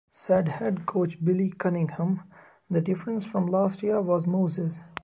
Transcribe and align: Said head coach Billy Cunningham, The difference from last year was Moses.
Said 0.11 0.47
head 0.47 0.87
coach 0.87 1.23
Billy 1.23 1.51
Cunningham, 1.51 2.23
The 2.71 2.81
difference 2.81 3.23
from 3.23 3.45
last 3.45 3.83
year 3.83 4.01
was 4.01 4.25
Moses. 4.25 4.81